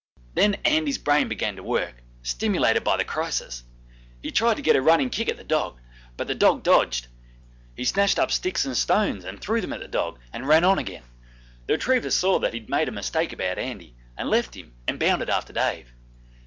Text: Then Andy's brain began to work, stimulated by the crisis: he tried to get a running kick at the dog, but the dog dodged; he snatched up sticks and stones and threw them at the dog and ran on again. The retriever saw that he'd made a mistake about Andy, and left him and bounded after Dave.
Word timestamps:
Then 0.33 0.55
Andy's 0.65 0.97
brain 0.97 1.27
began 1.27 1.55
to 1.57 1.61
work, 1.63 2.01
stimulated 2.23 2.83
by 2.83 2.97
the 2.97 3.05
crisis: 3.05 3.63
he 4.23 4.31
tried 4.31 4.55
to 4.55 4.63
get 4.63 4.75
a 4.75 4.81
running 4.81 5.11
kick 5.11 5.29
at 5.29 5.37
the 5.37 5.43
dog, 5.43 5.79
but 6.17 6.25
the 6.25 6.33
dog 6.33 6.63
dodged; 6.63 7.05
he 7.75 7.83
snatched 7.85 8.17
up 8.17 8.31
sticks 8.31 8.65
and 8.65 8.75
stones 8.75 9.23
and 9.25 9.39
threw 9.39 9.61
them 9.61 9.73
at 9.73 9.79
the 9.79 9.87
dog 9.87 10.17
and 10.33 10.47
ran 10.47 10.63
on 10.63 10.79
again. 10.79 11.03
The 11.67 11.73
retriever 11.73 12.09
saw 12.09 12.39
that 12.39 12.55
he'd 12.55 12.67
made 12.67 12.89
a 12.89 12.91
mistake 12.91 13.31
about 13.31 13.59
Andy, 13.59 13.95
and 14.17 14.27
left 14.27 14.55
him 14.55 14.73
and 14.87 14.97
bounded 14.97 15.29
after 15.29 15.53
Dave. 15.53 15.93